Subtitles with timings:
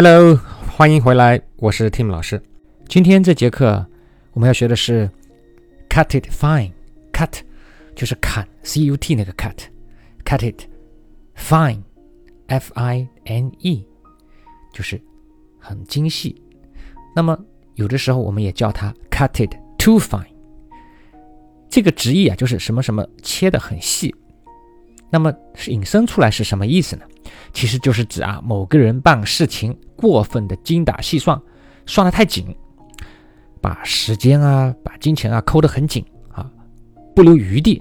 [0.00, 0.38] Hello，
[0.76, 2.40] 欢迎回来，我是 Tim 老师。
[2.86, 3.84] 今天这节课
[4.32, 5.10] 我们要学的是
[5.88, 7.40] cut it fine，cut
[7.96, 10.62] 就是砍，c u t 那个 cut，cut it
[11.36, 13.84] fine，f i n e
[14.72, 15.02] 就是
[15.58, 16.40] 很精细。
[17.12, 17.36] 那么
[17.74, 20.28] 有的时候我们也叫它 cut it too fine。
[21.68, 24.14] 这个直译啊，就是什么什么切的很细。
[25.10, 27.02] 那么是引申出来是什么意思呢？
[27.52, 31.40] 其实就是指啊，某个人办事情过分的精打细算，
[31.86, 32.54] 算得太紧，
[33.60, 36.50] 把时间啊、把金钱啊抠得很紧啊，
[37.14, 37.80] 不留余地，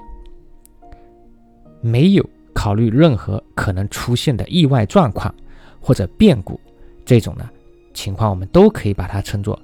[1.82, 5.34] 没有考虑任何可能出现的意外状况
[5.80, 6.60] 或者变故，
[7.06, 7.50] 这种呢
[7.94, 9.60] 情况，我们都可以把它称作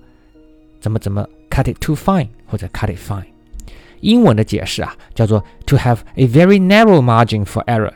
[0.80, 3.33] 怎么怎么 cut it too fine 或者 cut it fine。
[4.03, 7.93] 英文的解释啊，叫做 to have a very narrow margin for error。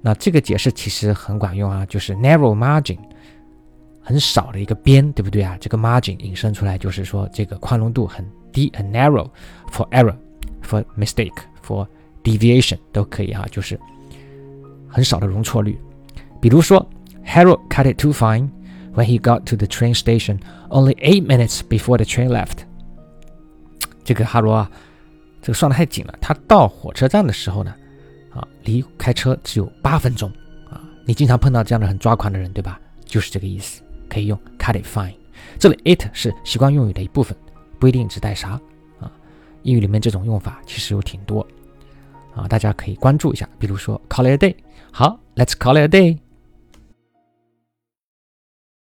[0.00, 2.98] 那这个解释其实很管用啊，就是 narrow margin，
[4.02, 5.56] 很少的一个边，对不对啊？
[5.58, 9.30] 这个 margin 引申出来就是说这个宽容度很低，很 narrow
[9.72, 11.86] for error，for mistake，for
[12.22, 13.80] deviation 都可以啊，就是
[14.88, 15.78] 很少的容错率。
[16.38, 16.86] 比如说，
[17.26, 18.50] Harold cut it too fine
[18.94, 22.58] when he got to the train station only eight minutes before the train left。
[24.04, 24.70] 这个哈罗啊。
[25.41, 26.13] 这个算的太紧了。
[26.21, 27.73] 他到火车站的时候呢，
[28.31, 30.29] 啊，离开车只有八分钟
[30.69, 30.81] 啊。
[31.05, 32.79] 你经常碰到这样的很抓狂的人，对吧？
[33.05, 35.13] 就是这个意思，可以用 cut it fine。
[35.57, 37.35] 这里 it 是习惯用语的一部分，
[37.79, 38.59] 不一定指代啥
[38.99, 39.11] 啊。
[39.63, 41.45] 英语里面这种用法其实有挺多
[42.35, 43.47] 啊，大家可以关注一下。
[43.57, 44.55] 比如说 call it a day，
[44.91, 46.28] 好，let's call it a day。